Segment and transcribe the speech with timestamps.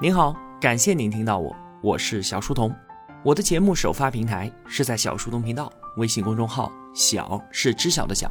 [0.00, 2.72] 您好，感谢您听到我，我是小书童。
[3.24, 8.30] 我的节目首发平台是在小书童频道微信公众号，小是知晓的小，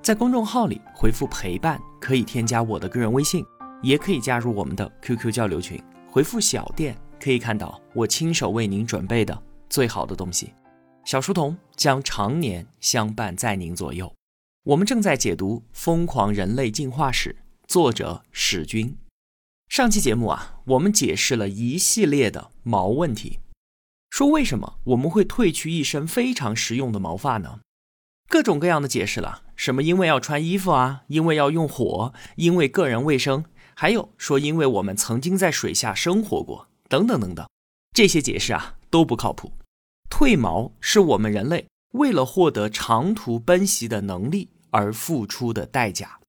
[0.00, 3.44] 在公众号里回复陪伴，可以添加我的个人微信，
[3.82, 5.82] 也可以加入我们的 QQ 交流群。
[6.08, 9.36] 回复小店可以看到我亲手为您准备的
[9.68, 10.54] 最好的东西。
[11.04, 14.14] 小书童将常年相伴在您左右。
[14.62, 17.32] 我们正在解读《疯狂人类进化史》，
[17.66, 18.96] 作者史军。
[19.70, 23.38] 上期节目啊，我们解释了一系列的毛问题，
[24.10, 27.60] 说为什么我们会褪去一身非常实用的毛发呢？
[28.28, 37.48] 各种各样的解释了，什么因为要穿衣服啊，因为要用火，因为个人卫生，还有说因为我们曾经在水下生活过，等等等等，
[37.94, 39.52] 这些解释啊都不靠谱。
[40.10, 46.19] 褪毛是我们人类为了获得长途奔袭的能力而付出的代价。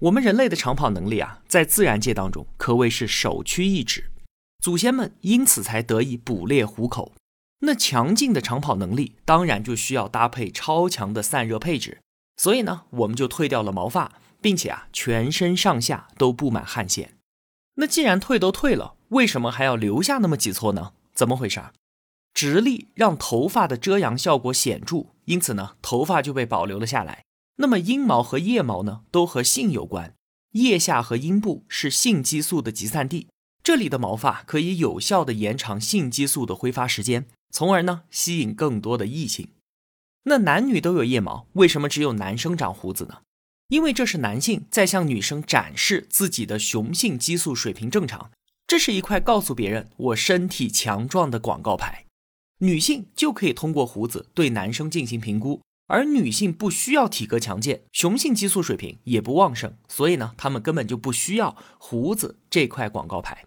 [0.00, 4.12] 我们人类的长跑能力啊，在自然界当中可谓是首屈一指，
[4.60, 7.12] 祖先们因此才得以捕猎虎口。
[7.62, 11.98] 那强劲的长跑能力，当然就需要搭配超强的散热配置。
[12.36, 17.14] 所以呢，我们就褪掉了毛发，并且啊，全身上下都布满汗腺。
[17.74, 20.92] 那既然褪都褪了，为什么还要留下那么几撮呢？
[21.12, 21.60] 怎么回事？
[22.32, 27.24] 直立让头发的遮阳效果显著，因此呢，头发就被保留了下来。
[27.58, 30.14] 那么阴毛和腋毛呢，都和性有关。
[30.52, 33.28] 腋下和阴部是性激素的集散地，
[33.62, 39.48] 这里的毛发可以有效的延长性激素的挥发时间，从而呢吸引更多的异性。
[40.24, 43.22] 那男女都有腋毛，为什么只有男生长胡子呢？
[43.68, 48.30] 因为这是男性在向女生展示自己的雄性激素水平正常，
[48.66, 52.06] 这是一块告诉别人我身体强壮的广告牌。
[52.60, 55.60] 女性就可以通过胡子对男生进行评估。
[55.88, 63.46] 而女性不需要体格强健，雄性激素水平也不旺盛，所以呢，她们根本就不需要胡子这块广告牌。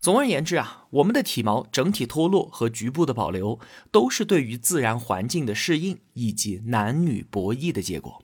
[0.00, 3.58] 总而言之啊，我们的体毛整体脱落和局部的保留，
[3.90, 8.22] 都是对于自然环境的适应以及男女博弈的结果。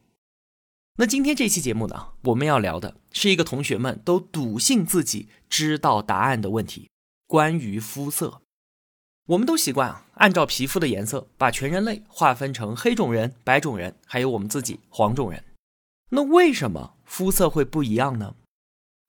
[0.97, 6.89] 那今天这期节目呢，我们要聊的是一个同学们都笃信自己知道答案的问题，
[7.27, 8.43] 关于肤色。
[9.27, 15.45] 我们都习惯啊，按照皮肤的颜色把全人类划分成黑种人、白种人，还有我们自己黄种人。
[16.11, 18.35] 那为什么肤色会不一样呢？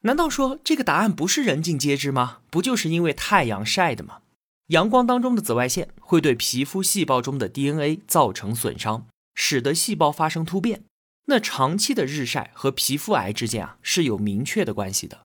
[0.02, 2.40] 难道说这个答案不是人尽皆知吗？
[2.52, 4.19] 不就是因为太阳晒的吗？
[4.68, 10.84] 阳光当中的紫外线会对皮肤细胞中的 DNA 造成损伤，使得细胞发生突变。
[11.25, 15.22] 那长期的日晒和皮肤癌之间啊是有明确的关系的。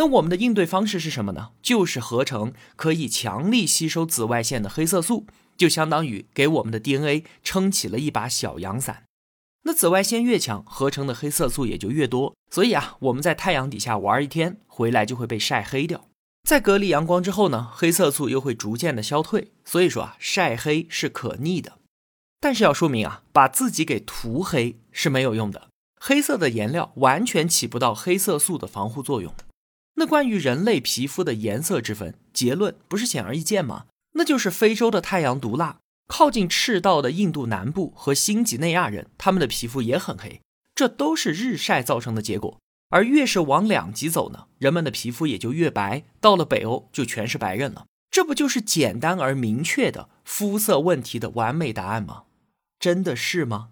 [0.00, 1.50] 那我们的应对方式是什么呢？
[1.60, 5.26] 就是合成可以强力吸收紫外线的黑色素，
[5.58, 9.04] 就相当于给我们的 DNA 撑起了一把小阳伞。
[9.64, 12.34] 那紫外线越强，合成的黑色素也就越多。
[12.50, 16.06] 所以啊，我们在太阳底下玩一天，回来就会被晒黑掉。
[16.48, 19.52] 在隔离阳光之后呢，黑色素又会逐渐的消退。
[19.66, 21.76] 所以说啊，晒黑是可逆的。
[22.40, 25.68] 但是要说明啊，把自己给涂黑是没有用的。
[26.00, 29.34] 黑色的颜料完全起不到黑色素的防护作用。
[29.94, 33.86] 那关于人类皮肤的颜色之分，结论不是显而易见吗？
[34.14, 40.40] 那就是非洲的太阳毒辣，靠近赤道的印度南部和新几内亚人，他们的皮肤也很黑，
[40.74, 42.58] 这都是日晒造成的结果。
[42.88, 47.86] 而越是往两极走呢，人们的皮肤也就越白，到了北欧就全是白人了。
[48.10, 52.24] 这不就是简单而明确的肤色问题的完美答案吗？
[52.80, 53.68] 真的是吗？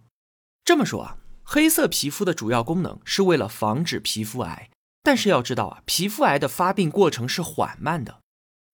[0.64, 4.70] 这么说啊，黑色皮肤的主要功能是为了防止皮肤癌。
[5.02, 8.20] 但是要知道啊，皮肤癌的发病过程是缓慢的。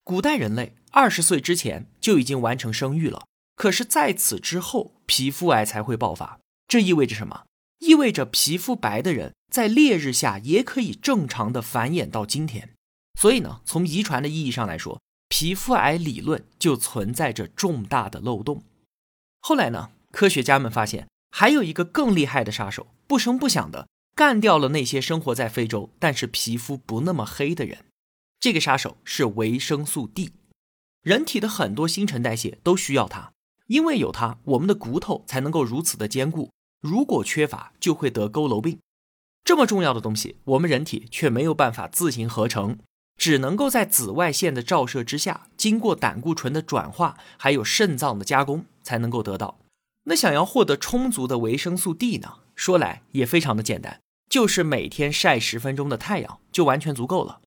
[0.02, 3.26] 古代人类二十岁之前就已经完成生育了，
[3.56, 6.40] 可是在此之后，皮肤癌才会爆发。
[6.66, 7.44] 这意味着什么？
[7.78, 12.70] 意味着皮肤白的人在烈日下也可以正常的繁衍到今天。
[13.20, 18.64] 所以呢，从遗传的意义上来说，皮肤癌理论就存在着重大的漏洞。
[19.40, 23.88] 后来呢，科学家们发现还有一个更厉害的杀手，不声不响的。
[24.14, 27.84] 干掉了那些生活在非洲但是皮肤不那么黑的人，
[28.38, 30.32] 这个杀手是维生素 D。
[31.02, 33.32] 人体的很多新陈代谢都需要它，
[33.66, 36.50] 因为有它，我们的骨头才能够如此的坚固。
[36.80, 38.78] 如果缺乏，就会得佝偻病。
[39.42, 42.78] 这么重要的东西，我们人体却没有办法自行合成，
[43.16, 49.58] 只能够在紫外线的照射之下，经过胆固醇的转化，还有肾脏的加工，才能够得到。
[50.04, 52.36] 那想要获得充足的维生素 D 呢？
[52.54, 54.00] 说来也非常的简单。
[54.34, 57.40] 就是每天晒十分钟的太阳就完全足够了，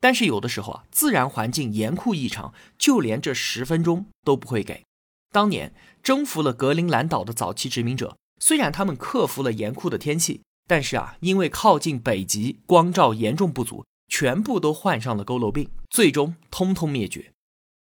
[0.00, 4.82] 但是有的时候啊，自然环境严酷异常，就连这十分钟都不会给。
[5.30, 17.34] 当年征服了格陵兰岛的早期殖民者，虽然他们克服了严酷的天气，但是啊，因为靠近北极，光照严重不足，全部都患上了佝偻病，最终通通灭绝。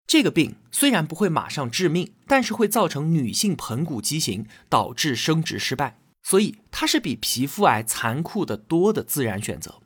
[0.07, 9.81] 这个病虽然不会马上致命，但是会造成女性盆骨畸形，导致生殖失败，所以它是比皮肤癌残酷的多的自然选择。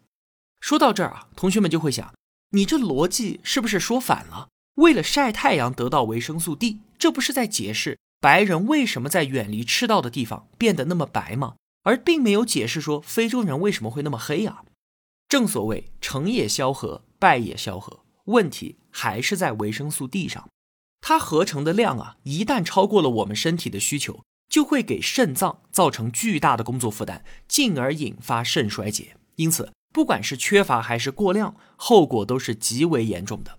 [0.60, 2.14] 说到这儿啊，同学们就会想，
[2.50, 4.48] 你这逻辑是不是说反了？
[4.76, 11.54] 为了晒太阳得到维生素 D，这不是在解释白人为什么在远离赤道的地方变得那么白吗？
[11.82, 14.64] 而并没有解释说非洲人为什么会那么黑啊？
[15.28, 20.48] 正所谓成也萧何，败也萧何，问题还是在维生素 D 上，
[21.00, 24.22] 它合成的量啊，一旦超过了我们身体的需求，
[24.54, 29.16] 就会给肾脏造成巨大的工作负担，进而引发肾衰竭。
[29.34, 33.58] 因此，不管是缺乏还是过量，后果都是极为严重的。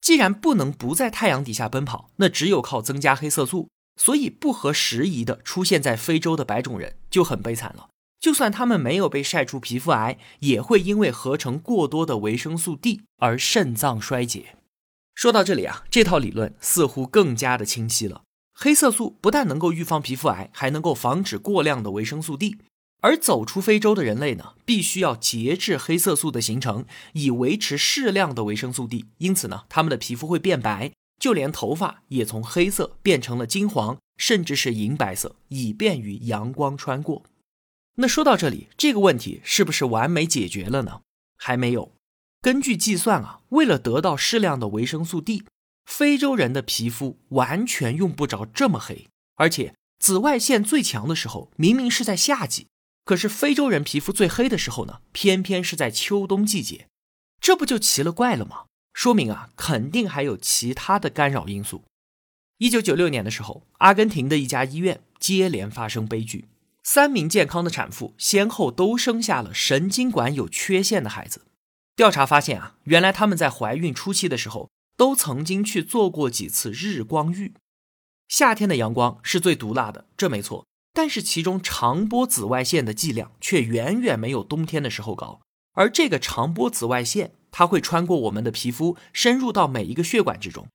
[0.00, 7.90] 既然不能不在太阳底下奔跑，那只有靠增加黑色素，所以不合时宜的出现在非洲的白种人就很悲惨了。
[8.18, 14.56] 就算他们没有被晒出皮肤癌，也会因为合成过多的维生素 D 而肾脏衰竭。
[15.14, 18.22] 说到这里啊，这套理论似乎更加的清晰了。
[18.54, 22.56] 黑色素不但能够预防皮肤癌，还能够防止过量的维生素 D。
[23.00, 29.04] 而走出非洲的人类呢，必须要节制黑色素的形成，以维持适量的维生素 D。
[29.18, 37.24] 因此呢，他们的皮肤会变白，就连头发也从黑色变成了金黄，甚至是银白色，以便于阳光穿过。
[37.96, 41.02] 那说到这里，这个问题是不是完美解决了呢？
[41.36, 41.92] 还没有。
[42.40, 45.44] 根据计算啊，为了得到适量的维生素 D，
[45.84, 49.06] 非洲人的皮肤完全用不着这么黑。
[49.36, 52.66] 而且紫外线最强的时候，明明是在夏季，
[53.04, 56.86] 可是非洲人皮肤最黑的时候呢，偏偏是在秋冬季节。
[57.40, 58.64] 这不就奇了怪了吗？
[58.92, 61.82] 说明啊，肯定还有其他的干扰因素。
[62.58, 66.46] 一九九六年的时候，阿根廷的一家医院接连发生悲剧。
[66.84, 71.42] 三名健康的产妇先后都生下了神经管有缺陷的孩子。
[71.96, 77.54] 调查发现啊，原来他们在怀孕初期的时候都曾经去做过几次日光浴。
[78.28, 80.66] 夏天的阳光是最毒辣的，这没错。
[80.92, 85.40] 但是其中长波紫外线的剂量却远远没有冬天的时候高。
[85.72, 90.68] 而这个长波紫外线，它会穿过我们的皮肤，深入到每一个血管之中，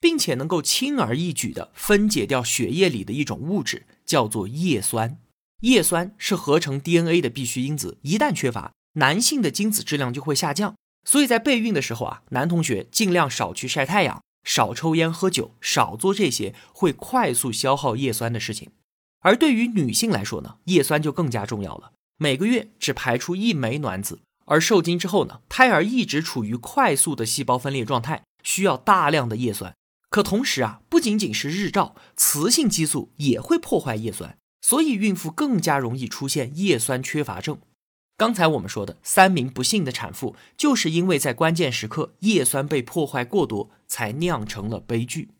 [0.00, 5.18] 并且能够轻而易举地分解掉血液里的一种物质，叫做叶酸。
[5.60, 10.74] 叶酸是合成 DNA 的必需因子，一旦缺乏，男性的精子质量就会下降。
[11.06, 18.72] 所以在备孕的时候啊，男同学尽量少去晒太阳，少抽烟喝酒，少做这些会快速消耗叶酸的事情。
[19.20, 21.92] 而对于女性来说呢，叶酸就更加重要了。
[22.18, 29.74] 每个月只排出一枚卵子，而受精之后呢，胎儿一直处于快速的细胞分裂状态，需要大量的叶酸。
[30.10, 34.36] 可同时啊，不仅仅是日照，雌性激素也会破坏叶酸。
[34.62, 37.58] 所以，孕妇更加容易出现叶酸缺乏症。
[38.16, 45.30] 刚才我们说的三名不幸的产妇，就是因为在关键时刻叶酸被破坏过多，才酿成了悲剧。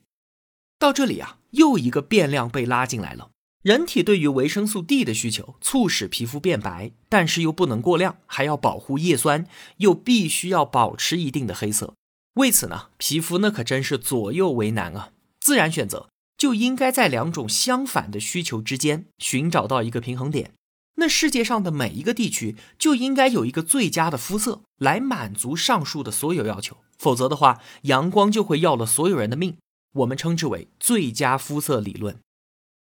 [0.78, 3.30] 到这里啊，又一个变量被拉进来了。
[3.62, 9.46] 人体对于维生素 D 的需求，促使皮肤变白，但是又不能过量，还要保护叶酸，
[9.78, 11.94] 又必须要保持一定的黑色。
[12.34, 15.10] 为此呢，皮肤那可真是左右为难啊。
[15.40, 16.08] 自然选择。
[16.36, 20.52] 就应该在两种相反的需求之间寻找到一个平衡点。
[20.96, 29.56] 那世界上的每一个地区就应该有一个最佳的肤色来满足上述的所有要求，否则的话，阳光就会要了所有人的命。
[29.92, 32.18] 我们称之为最佳肤色理论。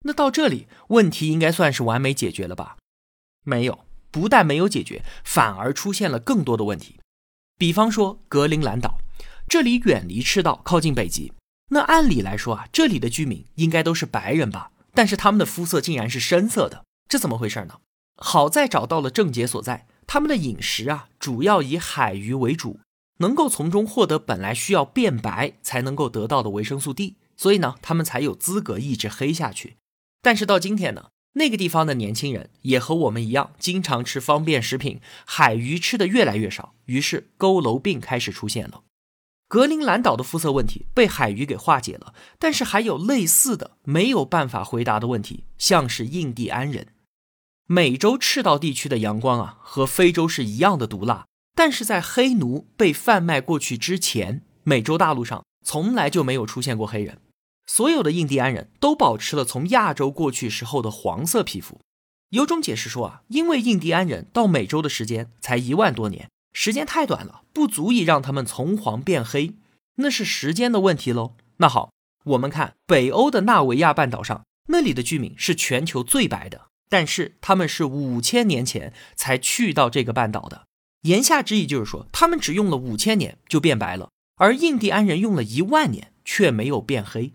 [0.04, 2.78] 那到这里，问题应该算是完美解决了吧？
[3.44, 7.00] 没有，不但没有解决，反而出现了更多的问题。
[7.58, 8.98] 比方说格陵兰岛，
[9.48, 11.34] 这里远离赤道，靠近北极。
[11.70, 14.72] 那按理来说啊，这里的居民应该都是白人吧？
[14.94, 17.80] 但是他们的肤色竟然是深色的，这怎么回事呢？
[18.18, 22.80] 好在找到了症结所在，他们的饮食啊，主要以海鱼为主，
[23.18, 29.78] 能够从中获得本来需要变白才能够得到的维生素 D，所以呢，他们才有资格一直黑下去。
[30.22, 38.84] 但是到今天呢，那个地方的年轻人也和我们一样，经常吃方便食品，海鱼吃的越来越少，于是佝偻病开始出现了。
[39.48, 46.88] 格陵兰岛的肤色问题被海鱼给化解了，但是还有类似的没有办法回答的问题，像是印第安人。
[47.68, 57.18] 美洲赤道地区的阳光啊，和非洲是一样的毒辣，但是在黑奴被贩卖过去之前，美洲大陆上从来就没有出现过黑人。
[57.66, 61.80] 所有的印第安人都保持了从亚洲过去时候的黄色皮肤。
[62.30, 66.30] 有种解释说啊，因为印第安人到美洲的时间才一万多年。
[66.54, 69.56] 时间太短了，不足以让他们从黄变黑，
[69.96, 71.36] 那是时间的问题喽。
[71.58, 71.92] 那好，
[72.26, 80.66] 我们看北欧的纳维亚半岛上，那里的居民是全球最白的，但是他们是五千年前才去到这个半岛的。
[81.02, 84.10] 言下之意就是说，他们只用了五千年就变白了。
[84.38, 87.32] 而印第安人用了一万年却没有变黑。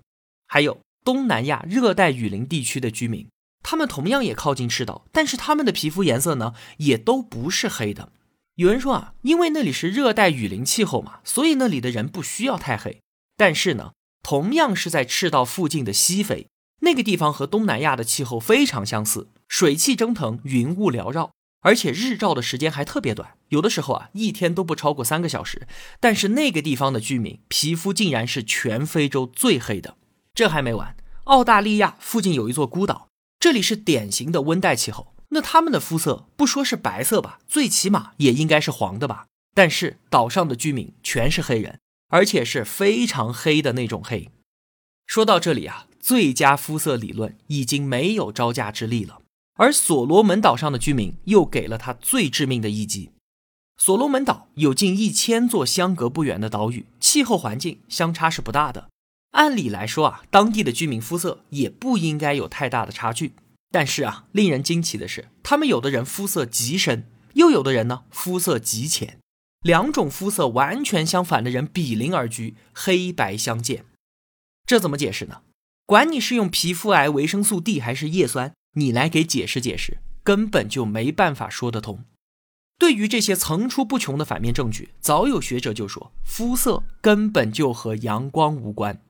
[0.46, 3.28] 还有东南亚热带雨林地区的居民，
[3.62, 8.12] 他们同样也靠近赤道，但是他们的皮肤颜色呢，也都不是黑的。
[8.56, 13.00] 有人说啊，因为那里是热带雨林气候嘛，所以那里的人不需要太黑。
[13.36, 13.92] 但是呢，
[14.22, 16.48] 同样是在赤道附近的西非，
[16.80, 25.66] 那个地方和东南亚的气候非常相似，水汽蒸腾，云雾缭绕，而且日照的时间还特别短，有的时候啊，一天都不超过三个小时。
[25.98, 29.96] 但是那个地方的居民皮肤竟然是全非洲最黑的。
[30.32, 33.08] 这还没完，澳大利亚附近有一座孤岛，
[33.40, 35.12] 这里是典型的温带气候。
[35.30, 39.26] 那他们的肤色不说是白色吧，最起码也应该是黄的吧。
[39.52, 44.30] 但是岛上的居民全是黑人，而且是非常黑的那种黑。
[45.06, 49.20] 说到这里啊，最佳肤色理论已经没有招架之力了。
[49.60, 53.10] 而所罗门岛上的居民又给了他最致命的一击。
[53.76, 58.88] 所罗门岛有近一千座相隔不远的岛屿，气候环境相差是不大的。
[59.32, 63.34] 按理来说啊，当地的居民肤色也不应该有太大的差距。
[63.70, 69.18] 但是啊，令人惊奇的是，他们有的人肤色极深，又有的人呢肤色极浅，
[69.60, 73.84] 两种肤色完全相反的人比邻而居，黑白相间。
[74.64, 75.42] 这怎么解释呢？
[75.84, 82.04] 管你是用皮肤癌、维生素 D 还是叶酸，你来给解释解释，根本就没办法说得通。
[82.78, 89.02] 对于这些层出不穷的反面证据，早有学者就说，肤色根本就和阳光无关。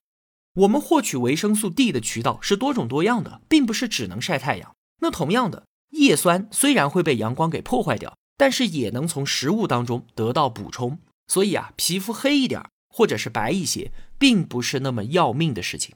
[0.55, 4.75] 我们获取维生素 D 的渠道是多种多样的，并不是只能晒太阳。
[5.01, 10.99] 那同样的，叶酸虽然会被阳光给破坏掉，但是也能从食物当中得到补充。
[11.29, 15.95] 所以啊，皮肤黑一点或者是白一些，并不是那么要命的事情。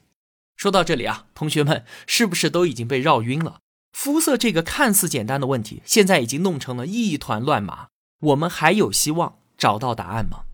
[0.55, 3.59] 说到这里啊，同学们是不是都已经被绕晕了？
[3.93, 7.87] 肤色这个看似简单的问题，现在已经弄成了一团乱麻。
[8.19, 10.45] 我们还有希望找到答案吗？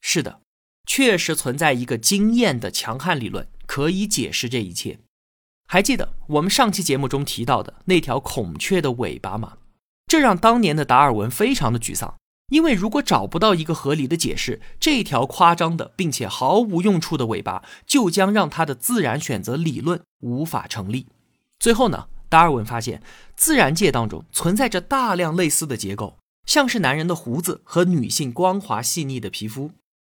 [0.00, 0.40] 是的。
[0.86, 4.98] 确实存在一个惊艳的强悍理论，可以解释这一切。
[5.66, 9.58] 还记得我们上期节目中提到的那条孔雀的尾巴吗？
[10.06, 12.16] 这让当年的达尔文非常的沮丧，
[12.48, 21.06] 因为如果找不到一个合理的解释，这条夸张的并且毫无用处的尾巴就将让他的自然选择理论无法成立。
[21.58, 23.02] 最后呢，达尔文发现
[23.36, 29.72] 自然界当中存在着大量类似的结构，像是男人的胡子和女性光滑细腻的皮肤。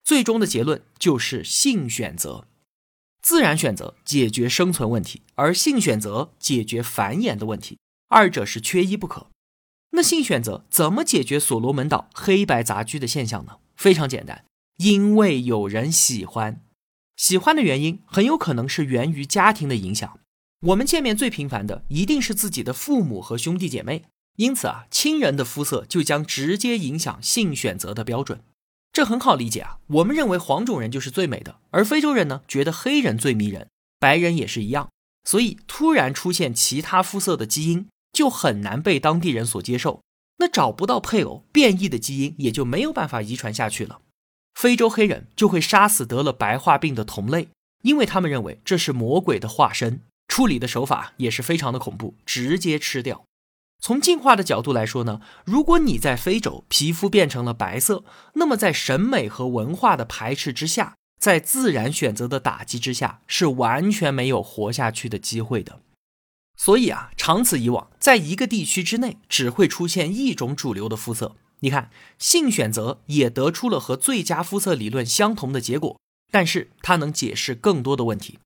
[0.05, 2.45] 最终的结论就是性选择，
[3.23, 9.27] 自然选择解决生存问题，而性选择解决繁衍的问题，二者是缺一不可。
[9.91, 13.59] 那性选择怎么解决所罗门岛黑白杂居的现象呢？
[13.77, 14.45] 非常简单，
[14.77, 16.63] 因为有人喜欢，
[17.17, 20.19] 喜欢的原因很有可能是源于家庭的影响。
[20.69, 24.05] 我们见面最频繁的一定是自己的父母和兄弟姐妹，
[24.37, 28.43] 因此啊，亲人的肤色就将直接影响性选择的标准。
[28.93, 33.69] 这很好理解啊，我们认为黄种人就是最美的，而非洲人呢觉得黑人最迷人，
[33.99, 34.91] 白人也是一样。
[35.25, 40.03] 所以突然出现其他肤色的基因，就很难被当地人所接受。
[40.39, 44.01] 那找不到配偶，变异的基因也就没有办法遗传下去了。
[44.55, 47.49] 非洲黑人就会杀死得了白化病的同类，
[47.83, 50.01] 因为他们认为这是魔鬼的化身。
[50.29, 53.25] 处理的手法也是非常的恐怖，直接吃掉。
[53.83, 65.81] 从进化的角度来说呢，如果你在非洲皮肤变成了白色，那么在审美和文化的排斥之下，在自然选择的打击之下，是完全没有活下去的机会的。
[66.63, 71.35] 所以啊，长此以往，在一个地区之内只会出现一种主流的肤色。
[71.61, 71.89] 你看，
[72.19, 75.99] 性选择也得出了和最佳肤色理论相同的结果，
[76.31, 78.39] 但是它能解释更多的问题。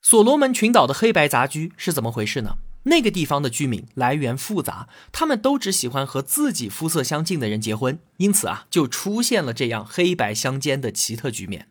[0.00, 2.58] 所罗门群岛的黑白杂居是怎么回事呢？
[2.84, 11.66] 那个地方的居民来源复杂，他们都只喜欢和自己肤色相近的人结婚，因此啊，就出现了这样黑白相间的奇特局面。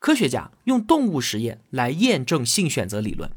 [0.00, 3.30] 科学家用动物实验来验证性选择理论，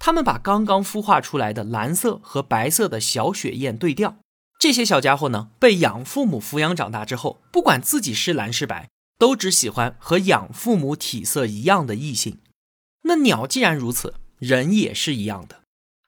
[0.00, 4.16] 他们把刚刚孵化出来的蓝色和白色的小雪燕对调，
[4.58, 8.88] 这些小家伙呢，被养父母抚养长大之后，不管自己是蓝是白，
[9.18, 12.38] 都只喜欢和养父母体色一样的异性。
[13.02, 15.60] 那鸟既然如此，人也是一样的。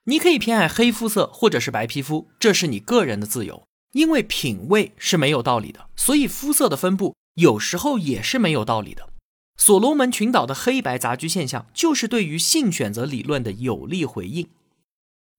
[0.07, 3.63] 你可以偏爱黑肤色或者是白皮肤，这是你个人的自由。
[3.93, 9.11] 因为品味是没有道理的，所以肤色的分布有时候也是没有道理的。
[9.57, 14.49] 所罗门群岛的黑白杂居现象，就是对于性选择理论的有力回应。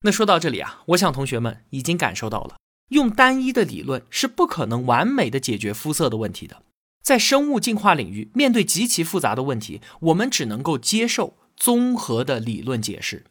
[0.02, 2.58] 那说到这里啊，我想同学们已经感受到了，
[2.90, 6.64] 用单一的理论是不可能完美的解决肤色的问题的。
[7.02, 13.26] 在生物进化领域，面对极其复杂的问题，我们只能够接受综合的理论解释。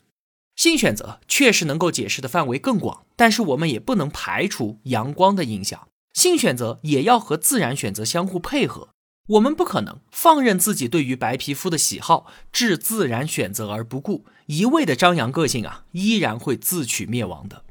[0.57, 5.89] 性选择确实能够解释的范围更广，但是我们也不能排除阳光的影响。
[6.13, 8.91] 性选择也要和自然选择相互配合。
[9.33, 17.65] 我们不可能放任自己对于白皮肤的喜好置自然选择而不顾，一味的张扬个性啊，依然会自取灭亡的。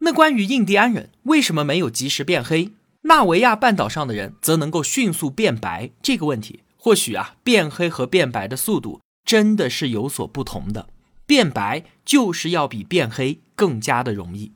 [0.00, 2.72] 那关于印第安人为什么没有及时变黑，
[3.02, 10.88] 纳维亚半岛上的人则能够迅速变白这个问题，或许啊，变黑和变白的速度真的是有所不同的。
[11.24, 14.52] 变白就是要比变黑更加的容易。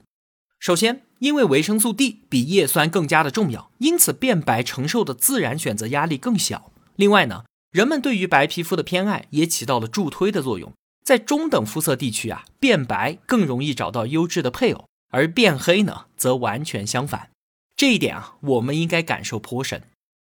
[0.58, 6.72] 首先，因为维生素 D 比叶酸更加的重要，因此变白承受的自然选择压力更小。
[6.96, 10.72] 另外呢，人们对于白皮肤的偏爱也起到了助推的作用。
[11.04, 14.86] 在中等肤色地区啊，变白更容易找到优质的配偶。
[15.12, 17.30] 而变黑呢，则完全相反。
[17.76, 19.80] 这一点啊，我们应该感受颇深。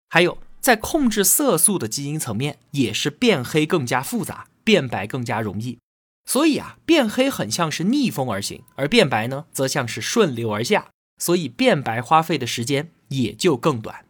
[0.09, 5.79] 还有，在控制色素的基因层面，也是变黑更加复杂，变白更加容易。
[6.29, 10.91] 所以啊，变黑很像是逆风而行，而变白呢，则像是顺流而下。
[11.17, 14.05] 所以变白花费的时间也就更短。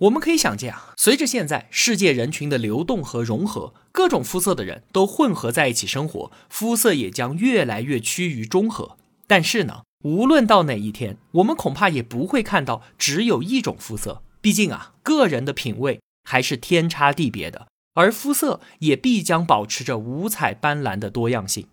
[0.00, 8.98] 我们可以想见啊，随着现在世界人群的流动和融合，各种肤色的人都混合在一起生活，肤色也将越来越趋于中和。
[9.26, 9.82] 但是呢？
[10.04, 14.22] 无论到哪一天，我们恐怕也不会看到只有一种肤色。
[14.40, 17.66] 毕竟啊，个人的品味还是天差地别的，
[17.98, 21.66] 而肤色也必将保持着五彩斑斓的多样性。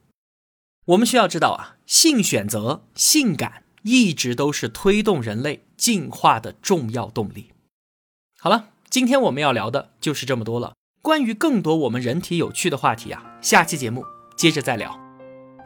[0.85, 7.51] 我们需要知道啊，性选择、性感一直都是推动人类进化的重要动力。
[8.39, 10.73] 好了，今天我们要聊的就是这么多了。
[11.03, 14.03] 关于更多我们人体有趣的话题啊，下期节目
[14.35, 14.99] 接着再聊。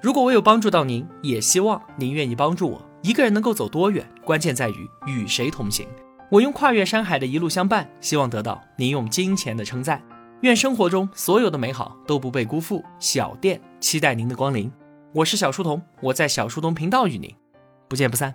[0.03, 2.89] 如果我有帮助到您，也希望您愿意帮助我。
[3.01, 5.87] 一个人能够走多远，关键在于与谁同行。
[6.29, 10.03] 我用跨越山海的一路相伴，希望得到您用金钱的称赞。
[10.41, 12.81] 愿生活中所有的美好都不被辜负。
[12.97, 14.71] 小店期待您的光临。
[15.13, 17.29] 我是小书童，我在小书童频道与您
[17.89, 18.33] 不见不散。